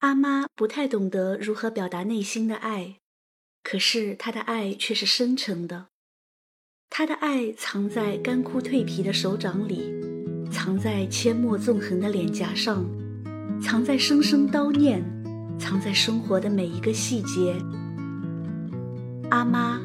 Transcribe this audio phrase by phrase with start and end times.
[0.00, 2.98] 阿妈不太懂得如何表达内心的爱，
[3.64, 5.86] 可是她的爱却是深沉的。
[6.88, 9.92] 她的爱藏在干枯蜕皮的手掌里，
[10.52, 12.84] 藏在阡陌纵横的脸颊上，
[13.60, 15.02] 藏在声声叨念，
[15.58, 17.56] 藏在生活的每一个细节。
[19.30, 19.80] 阿妈，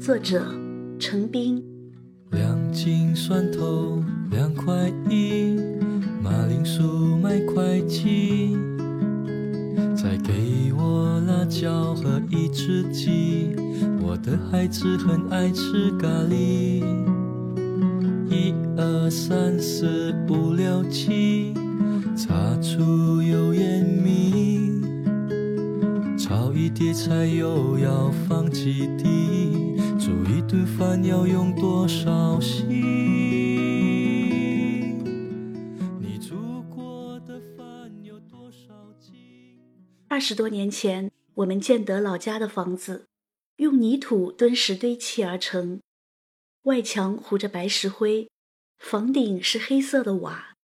[0.00, 0.52] 作者
[0.98, 1.64] 陈斌。
[2.32, 4.02] 两斤蒜头
[4.32, 5.56] 两块一，
[6.20, 8.56] 马铃薯买块七。
[9.94, 13.54] 再给我辣椒和一只鸡，
[14.00, 16.84] 我的孩子很爱吃咖喱。
[18.28, 21.54] 一二三四五六七，
[22.16, 24.80] 擦出油烟米，
[26.18, 33.33] 炒一碟菜又要放几滴，煮一顿饭要用多少心？
[40.14, 43.08] 二十多年前，我们建德老家的房子，
[43.56, 45.80] 用泥土墩石堆砌而成，
[46.62, 48.30] 外墙糊着白石灰，
[48.78, 50.54] 房顶是黑色的瓦。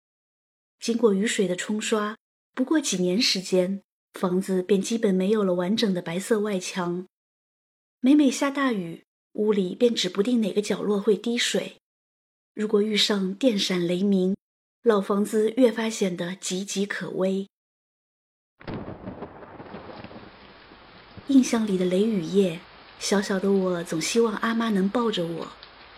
[0.79, 2.17] 经过雨水的冲刷，
[2.55, 7.09] 不过几年时间，房子便基本没有了完整的白色外墙。
[7.99, 11.79] 每每下大雨，屋里便指不定哪个角落会滴水。
[12.55, 14.37] 如果遇上电闪雷鸣，
[14.85, 17.49] 老房子越发显得岌岌可危。
[21.31, 22.59] 印象里的雷雨夜，
[22.99, 25.47] 小小的我总希望阿妈能抱着我，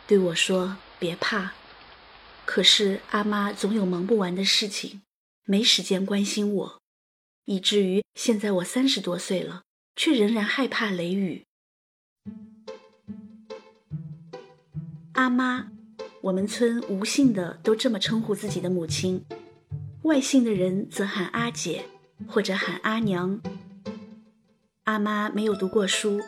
[0.07, 1.55] 对我说：“别怕。”
[2.45, 5.01] 可是阿妈总有忙不完的事情，
[5.47, 6.81] 没时间关心我，
[7.47, 9.63] 以至于现在我三十多岁了，
[9.97, 11.45] 却仍然害怕雷雨。
[15.15, 15.69] 阿妈，
[16.21, 19.25] 我们村无姓的都这么称呼自己的母亲，
[20.03, 21.87] 外姓的人则喊阿姐，
[22.29, 23.41] 或者喊阿娘。
[24.85, 26.21] 阿妈没有读过书，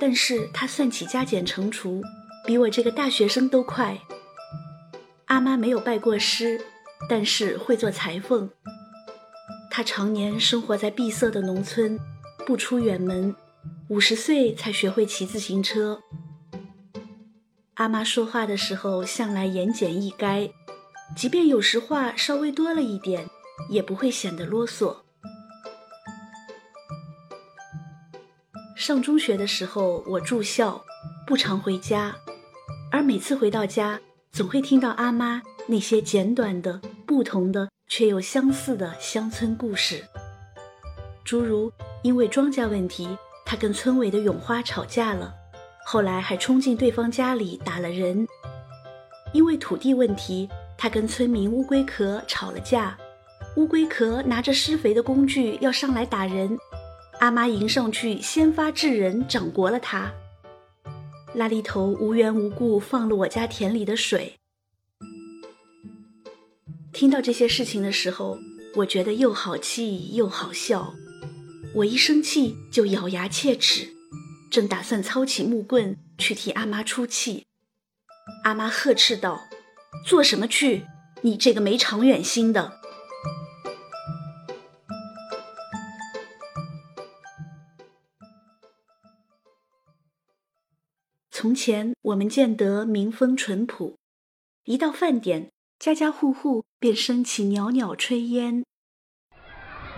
[0.00, 2.02] 但是她算起加减乘除，
[2.44, 3.96] 比我这个大学生都快。
[5.26, 6.60] 阿妈没有拜过师，
[7.08, 8.50] 但是会做裁缝。
[9.70, 11.96] 她常年生活在闭塞的农村，
[12.44, 13.36] 不出远门，
[13.88, 16.00] 五十岁才学会骑自行车。
[17.74, 20.50] 阿妈说话的时候向来言简意赅，
[21.16, 23.28] 即便有时话稍微多了一点，
[23.70, 24.96] 也不会显得啰嗦。
[28.82, 30.82] 上中学的时候，我住校，
[31.24, 32.12] 不常回家，
[32.90, 34.00] 而每次回到家，
[34.32, 40.04] 总会听到阿妈那些简短的、不同的却又相似的乡村故事，
[41.22, 41.72] 诸如
[42.02, 43.16] 因为庄稼问题，
[43.46, 45.32] 他跟村委的永花吵架了，
[45.86, 48.26] 后来还冲进对方家里打了人；
[49.32, 52.98] 因为土地问题，他跟村民乌龟壳吵了架，
[53.54, 56.58] 乌龟壳拿着施肥的工具要上来打人。
[57.22, 60.12] 阿妈迎上去，先发制人，掌掴了他。
[61.34, 64.40] 拉力头无缘无故放了我家田里的水。
[66.92, 68.40] 听到这些事情的时候，
[68.74, 70.94] 我觉得又好气又好笑。
[71.76, 73.86] 我一生气就咬牙切齿，
[74.50, 77.46] 正打算操起木棍去替阿妈出气，
[78.42, 79.44] 阿妈呵斥道
[80.04, 80.86] ：“做什么去？
[81.20, 82.80] 你这个没长远心的！”
[91.42, 93.98] 从前我们见得民风淳朴，
[94.62, 98.64] 一到饭点，家家户户便升起袅袅炊烟。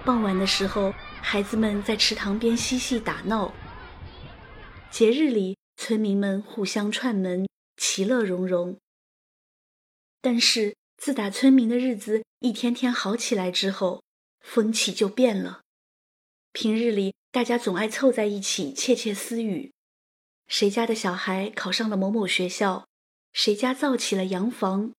[0.07, 3.53] 傍晚的时候，孩子们在池塘边嬉戏打闹。
[4.91, 8.79] 节日里，村民们互相串门，其乐融融。
[10.23, 14.03] 但是自打村民的日子一天天好起来之后，
[14.41, 15.61] 风气就变了。
[16.55, 19.74] 平日里，大家总爱凑在一起窃窃私语。
[20.47, 22.87] 谁家的小孩考上了某某学校？
[23.33, 24.93] 谁家造起了洋房？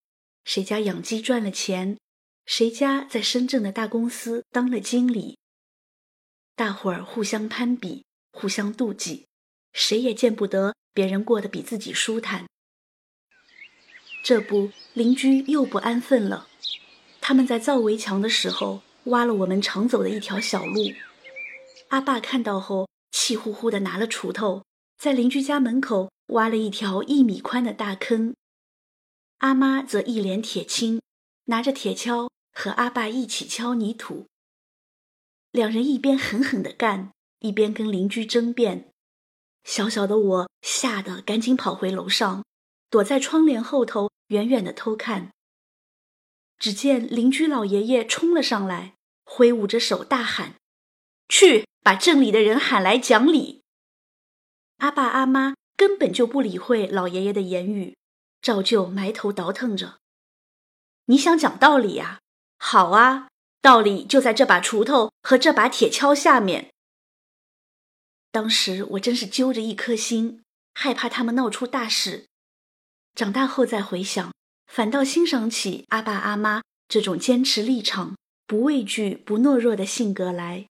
[0.44, 1.97] 谁家养鸡赚了钱？
[2.45, 5.38] 谁家在深圳的大公司当了经理？
[6.56, 9.25] 大伙儿互相攀比，互相妒忌，
[9.74, 12.45] 谁也见不得别人过得比自己舒坦。
[14.24, 16.47] 这不，邻居又不安分了。
[17.21, 20.81] 他们在造围墙的时候，挖了我们常走的一条小路。
[21.89, 24.63] 阿爸看到后，气呼呼地拿了锄头。
[24.97, 28.36] 在邻居家门口挖了一条一米宽的大坑，
[29.38, 31.01] 阿妈则一脸铁青，
[31.45, 34.25] 拿着铁锹和阿爸一起敲泥土。
[35.51, 38.92] 两人一边狠狠地干，一边跟邻居争辩。
[39.63, 42.44] 小小的我吓得赶紧跑回楼上，
[42.89, 45.31] 躲在窗帘后头，远远地偷看。
[46.57, 48.95] 只见邻居老爷爷冲了上来，
[49.25, 50.56] 挥舞着手大喊
[51.27, 53.64] ：“去把镇里的人喊来讲理。
[54.77, 57.95] 阿爸阿妈根本就不理会老爷爷的言语，
[58.42, 59.98] 照旧埋头倒腾着。
[61.06, 62.19] 你想讲道理呀？
[62.57, 63.30] 好啊，
[63.62, 66.72] 道理就在这把锄头和这把铁锹下面。
[68.31, 70.44] 当时我真是揪着一颗心，
[70.74, 72.25] 害怕他们闹出大事。
[73.13, 74.33] 长大后再回想，
[74.68, 80.68] 反倒欣赏起阿爸阿妈这种坚持立场、不畏惧、不懦弱的性格来。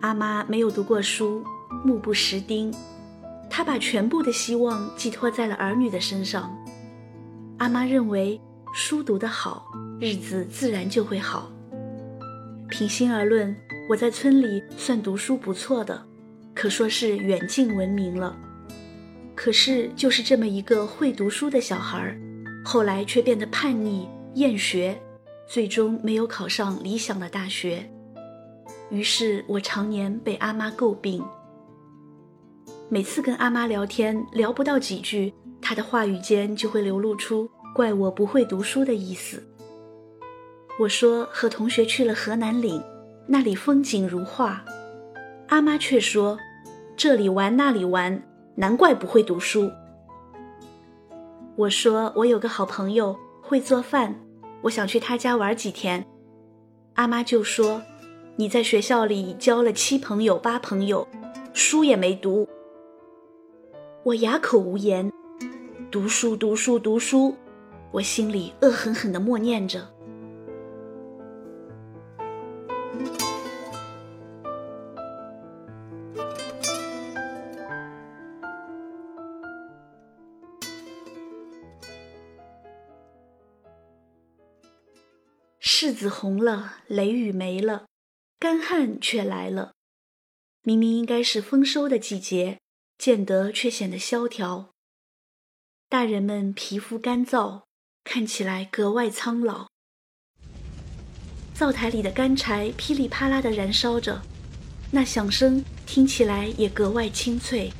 [0.00, 1.44] 阿妈没有读过书，
[1.84, 2.74] 目不识丁，
[3.48, 6.56] 她把全部的希望寄托在了儿女的身上。
[7.58, 8.40] 阿妈认为。
[8.72, 9.66] 书读得好，
[9.98, 11.50] 日子自然就会好。
[12.68, 13.52] 平心而论，
[13.88, 16.00] 我在村里算读书不错的，
[16.54, 18.36] 可说是远近闻名了。
[19.34, 22.16] 可是，就是这么一个会读书的小孩，
[22.64, 24.96] 后来却变得叛逆、厌学，
[25.48, 27.90] 最终没有考上理想的大学。
[28.90, 31.24] 于是我常年被阿妈诟病。
[32.88, 35.32] 每次跟阿妈聊天，聊不到几句，
[35.62, 37.48] 她的话语间就会流露出。
[37.72, 39.40] 怪我不会读书的意思。
[40.80, 42.82] 我说和同学去了河南岭，
[43.28, 44.64] 那里风景如画。
[45.46, 46.36] 阿妈却说，
[46.96, 48.20] 这里玩那里玩，
[48.56, 49.70] 难怪不会读书。
[51.54, 54.16] 我说我有个好朋友会做饭，
[54.62, 56.04] 我想去他家玩几天。
[56.94, 57.80] 阿妈就说，
[58.40, 61.06] 你在学校里交了七朋友八朋友，
[61.52, 62.48] 书也没读。
[64.02, 65.12] 我哑口无言，
[65.90, 67.36] 读书读书读书。
[67.90, 69.86] 我心里恶狠狠地默念着
[85.60, 87.84] ：“柿子红了，雷雨没了，
[88.40, 89.74] 干旱却来了。
[90.62, 92.58] 明明应该是丰收的季节，
[92.98, 94.72] 见得却显得萧条。
[95.88, 97.62] 大人们皮肤干燥。”
[98.02, 99.68] 看起来格外苍老。
[101.54, 104.22] 灶台里的干柴噼里啪啦地燃烧着，
[104.90, 107.70] 那响声听起来也格外清脆。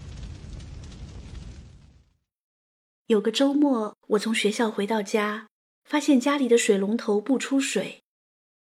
[3.07, 5.49] 有个周末，我从学校回到家，
[5.85, 8.03] 发现家里的水龙头不出水。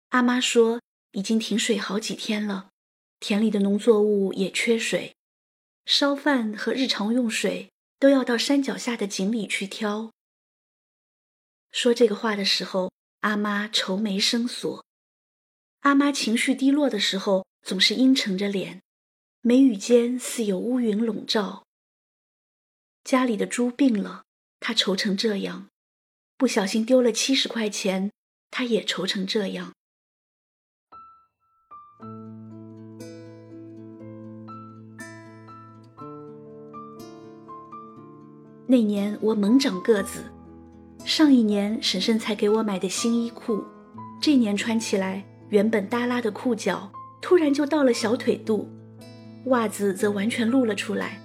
[0.10, 0.82] 阿妈说
[1.14, 2.70] 已经停水好几天了，
[3.20, 5.16] 田里的农作物也缺水，
[5.86, 10.12] 烧饭和日常用水都要到山脚下的井里去挑。
[11.72, 14.86] 说这个话的时候，阿妈愁眉深锁。
[15.82, 18.82] 阿妈情绪低落的时候，总是阴沉着脸，
[19.42, 21.66] 眉宇间似有乌云笼罩。
[23.04, 24.24] 家里的猪病了，
[24.60, 25.68] 她愁成这样；
[26.38, 28.12] 不小心丢了七十块钱，
[28.50, 29.74] 她也愁成这样。
[38.66, 40.24] 那年我猛长个子。
[41.06, 43.62] 上一年婶婶才给我买的新衣裤，
[44.22, 46.90] 这年穿起来原本耷拉的裤脚
[47.22, 48.70] 突然就到了小腿肚，
[49.48, 51.20] 袜子则完全露了出来，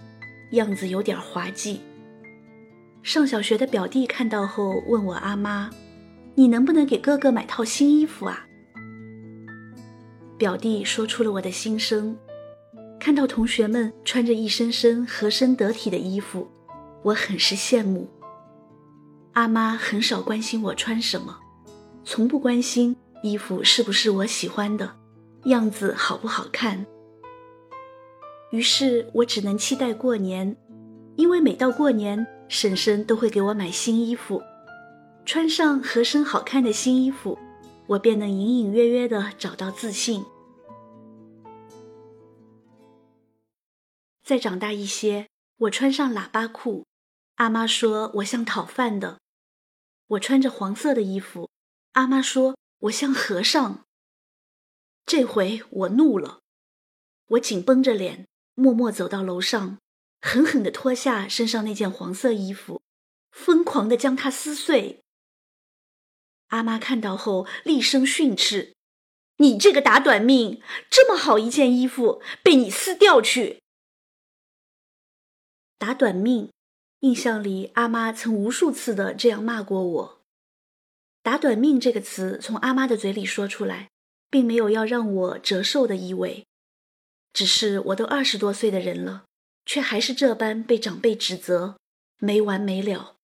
[0.53, 1.81] 样子有点滑稽。
[3.05, 5.71] 上小学的表弟看到后问我阿妈
[6.35, 8.47] ：“你能不能给哥哥买套新衣服啊？”
[10.37, 12.17] 表弟说出了我的心声，
[12.99, 16.49] 看到同学们穿着一身身合身得体的衣服，
[17.03, 18.09] 我很是羡慕。
[19.33, 21.39] 阿妈很少关心我穿什么，
[22.05, 24.97] 从不关心衣服是不是我喜欢的，
[25.45, 26.85] 样子好不好看。
[28.51, 30.57] 于是我只能期待过年，
[31.17, 34.43] 因为每到过年，婶婶都会给我买新衣服。
[35.25, 37.39] 穿上合身好看的新衣服，
[37.87, 40.25] 我便能隐隐约约的找到自信。
[44.25, 45.29] 再长大一些，
[45.59, 46.87] 我穿上喇叭裤，
[47.39, 49.21] 阿妈说我像讨饭的。
[50.09, 51.51] 我穿着黄色的衣服，
[51.93, 53.87] 阿妈说我像和尚。
[55.07, 56.41] 这回我怒了，
[57.27, 59.79] 我紧绷着脸，默默走到楼上，
[60.21, 62.83] 狠狠地脱下身上那件黄色衣服，
[63.31, 65.05] 疯狂地将它撕碎。
[66.49, 68.75] 阿妈看到后厉声训斥
[69.39, 73.63] ：“你这个打短命，这么好一件衣服被你撕掉去！”
[75.79, 76.51] 打短命。
[77.01, 80.21] 印象里，阿妈曾无数次的这样骂过我。
[81.23, 83.91] “打短命”这个词从阿妈的嘴里说出来，
[84.29, 86.47] 并没有要让我折寿的意味，
[87.33, 89.27] 只是我都二十多岁的人了，
[89.65, 91.79] 却还是这般被长辈指责，
[92.19, 93.17] 没完没了。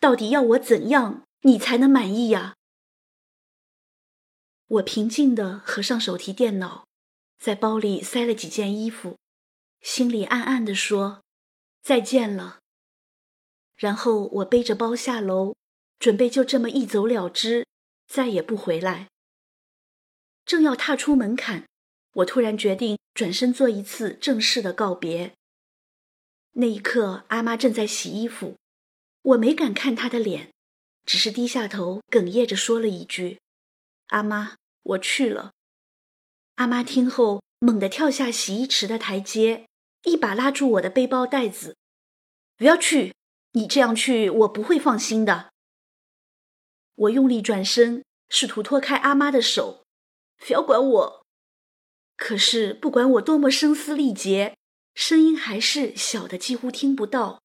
[0.00, 2.54] 到底要我怎样，你才能满意呀？
[4.68, 6.86] 我平静地合上手提电脑，
[7.38, 9.18] 在包里塞了几件衣服，
[9.82, 11.22] 心里暗暗地说
[11.84, 12.60] ：“再见了。”
[13.76, 15.54] 然后我背着包下楼，
[15.98, 17.66] 准备就这么一走了之，
[18.06, 19.08] 再也不回来。
[20.44, 21.66] 正要踏出门槛，
[22.12, 25.34] 我突然决定转身做一次正式的告别。
[26.52, 28.56] 那一刻，阿妈正在洗衣服，
[29.22, 30.50] 我没敢看她的脸，
[31.04, 33.38] 只是低下头，哽咽着说了一句。
[34.08, 35.52] 阿妈，我去了。
[36.54, 39.66] 阿妈听后，猛地跳下洗衣池的台阶，
[40.04, 41.76] 一把拉住我的背包带子
[42.56, 43.12] ：“不要去，
[43.56, 45.50] 你这样去，我不会放心的。”
[46.94, 49.82] 我用力转身，试图脱开阿妈的手
[50.36, 51.26] ：“不要管我。”
[52.16, 54.58] 可是，不管我多么声嘶力竭，
[54.94, 57.40] 声音还是小的几乎听不到。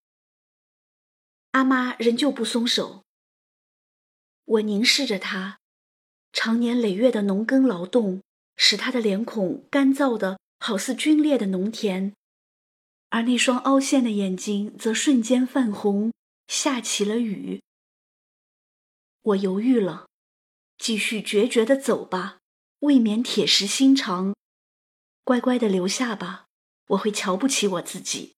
[1.51, 3.03] 阿妈仍旧不松手。
[4.43, 5.59] 我凝视着她。
[6.33, 8.21] 长年累月的农耕劳动，
[8.57, 12.13] 使他的脸孔干燥的好似皲裂的农田，
[13.11, 16.11] 而那双凹陷的眼睛则瞬间泛红，
[16.47, 17.61] 下起了雨。
[19.21, 20.07] 我犹豫了，
[20.79, 22.39] 继续决绝的走吧，
[22.79, 24.33] 未免铁石心肠；
[25.23, 26.47] 乖乖的留下吧，
[26.87, 28.33] 我会瞧不起我自己。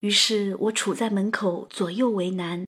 [0.00, 2.66] 于是我杵在门口，左右为难。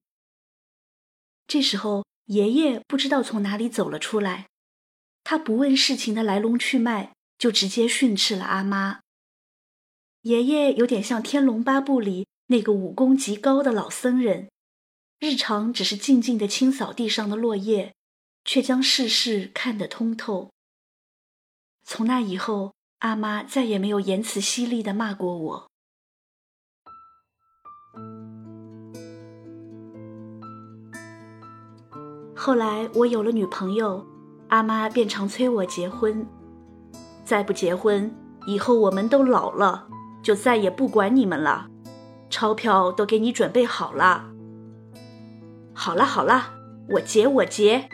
[1.47, 2.09] 这时候。
[2.29, 4.51] 爷爷不知道从哪里走了出来，
[5.25, 9.01] 他不问事情的来龙去脉，就直接训斥了阿妈。
[10.29, 14.51] 爷爷有点像《天龙八部》里那个武功极高的老僧人，
[15.19, 17.95] 日常只是静静的清扫地上的落叶，
[18.45, 20.51] 却将世事看得通透。
[21.83, 25.67] 从那以后，阿妈再也没有言辞犀利的骂过我。
[32.37, 34.07] 后来我有了女朋友，
[34.49, 36.27] 阿妈便常催我结婚。
[37.25, 38.15] 再不结婚，
[38.47, 39.89] 以后我们都老了，
[40.29, 41.71] 就再也不管你们了。
[42.29, 44.27] 钞票都给你准备好了。
[45.73, 46.53] 好了好了，
[46.91, 47.89] 我结我结，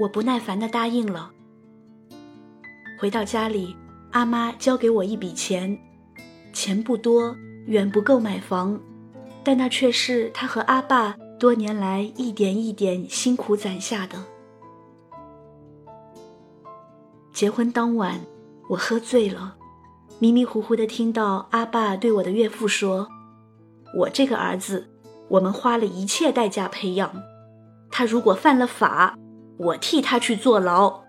[0.00, 1.30] 我不耐烦的答应了。
[2.98, 3.76] 回到家里，
[4.12, 5.78] 阿妈交给我一笔钱，
[6.54, 8.80] 钱不多，远不够买房，
[9.44, 11.14] 但那却是她和阿爸。
[11.38, 14.24] 多年来一点一点辛苦攒下的。
[17.30, 18.18] 结婚当晚，
[18.70, 19.56] 我喝醉了，
[20.18, 23.08] 迷迷糊糊的听到阿爸对我的岳父说
[23.96, 24.88] ：“我这个儿子，
[25.28, 27.12] 我们花了一切代价培养，
[27.90, 29.18] 他如果犯了法，
[29.56, 31.02] 我替他去坐牢。”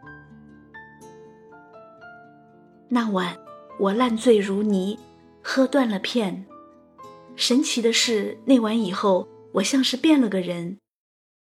[2.89, 3.37] 那晚，
[3.79, 4.99] 我烂醉如泥，
[5.43, 6.45] 喝断了片。
[7.35, 9.27] 神奇的是，那晚以后。
[9.53, 10.79] 我像是变了个人，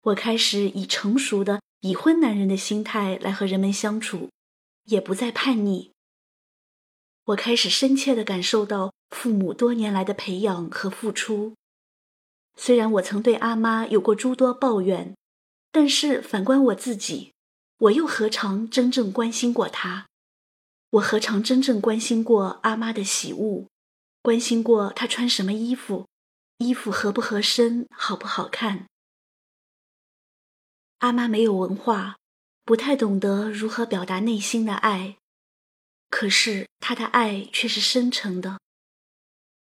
[0.03, 4.29] 我开始以成熟的已婚男人的心态来和人们相处，
[4.85, 5.92] 也不再叛逆。
[7.25, 11.53] 我开始深切地感受到父母多年来的培养和付出。
[12.55, 15.15] 虽然我曾对阿妈有过诸多抱怨，
[15.71, 17.31] 但是反观我自己，
[17.77, 20.05] 我又何尝真正关心过她？
[20.91, 23.67] 我何尝真正关心过阿妈的喜恶，
[24.21, 26.07] 关心过她穿什么衣服？
[26.59, 28.87] 衣服合不合身，好不好看？
[30.99, 32.17] 阿妈没有文化，
[32.63, 35.17] 不太懂得如何表达内心的爱，
[36.15, 38.59] 可是他的爱却是深沉的。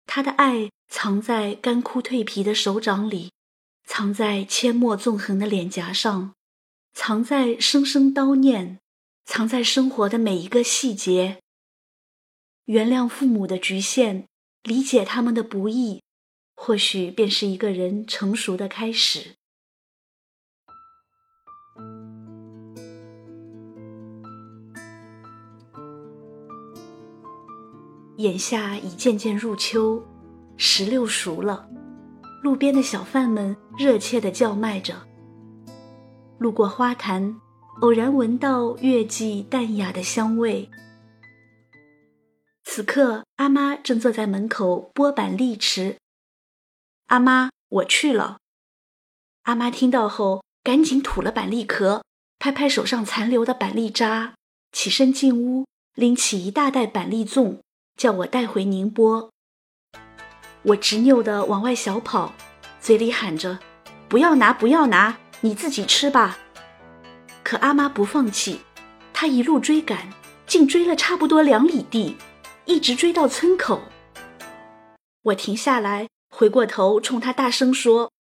[0.06, 3.32] 他的爱藏在干枯蜕皮的手掌里，
[3.86, 6.34] 藏在阡陌纵横的脸颊上，
[6.94, 8.82] 藏在声声叨念，
[9.24, 11.40] 藏在生活的每一个细节。
[12.66, 14.28] 原谅父母的局限，
[14.64, 16.04] 理解他们的不易。
[16.54, 19.36] 或许便是一个人成熟的开始。
[28.18, 30.02] 眼下已渐渐入秋，
[30.56, 31.70] 石榴熟了，
[32.42, 35.06] 路边的小贩们热切的叫卖着。
[36.38, 37.36] 路过花坛，
[37.82, 40.70] 偶然闻到月季淡雅的香味。
[42.64, 45.98] 此刻，阿妈正坐在门口剥板栗吃。
[47.08, 48.38] 阿妈，我去了。
[49.44, 52.02] 阿妈听到后，赶紧吐了板栗壳，
[52.40, 54.36] 拍拍手上残留的板栗渣，
[54.72, 57.60] 起身进屋，拎起一大袋板栗粽，
[57.96, 59.32] 叫我带回宁波。
[60.64, 62.34] 我执拗地往外小跑，
[62.80, 63.60] 嘴里喊着
[64.10, 66.38] ：“不要拿，不要拿，你自己吃吧。”
[67.44, 68.62] 可阿妈不放弃，
[69.14, 70.12] 她一路追赶，
[70.48, 72.18] 竟追了差不多两里地，
[72.66, 73.82] 一直追到村口。
[75.22, 76.08] 我停下来。
[76.38, 78.12] 回过头，冲他大声说：“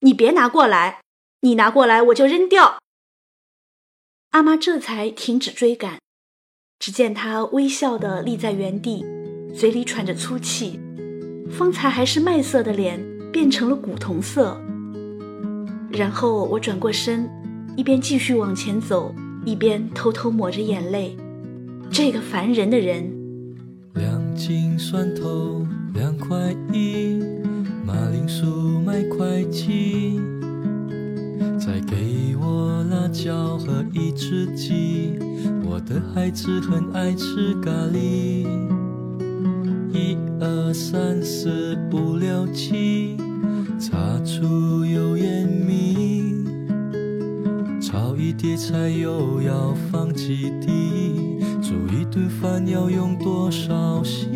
[0.00, 1.00] 你别拿过来，
[1.40, 2.78] 你拿过来我就扔掉。”
[4.30, 5.98] 阿妈这才停止追赶。
[6.78, 9.04] 只见他微笑地立在原地，
[9.52, 10.78] 嘴里喘着粗气，
[11.50, 14.56] 方才还是麦色的脸变成了古铜色。
[15.90, 17.28] 然后我转过身，
[17.76, 19.12] 一边继续往前走，
[19.44, 21.16] 一边偷偷抹着眼泪。
[21.90, 23.12] 这个烦人的人。
[23.94, 27.20] 两斤蒜头两块一，
[27.84, 28.46] 马铃薯
[28.86, 30.20] 买块几，
[31.58, 35.18] 再给我辣椒和一只鸡。
[35.70, 38.48] 我的孩子很爱吃咖喱，
[39.92, 43.18] 一二三四五六七，
[43.78, 46.42] 擦出油烟米，
[47.82, 54.32] 炒一碟菜又要放几滴，煮一顿饭要用多少心？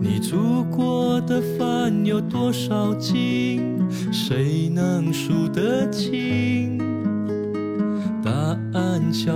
[0.00, 3.76] 你煮过的饭有多少斤？
[4.12, 6.75] 谁能数得清？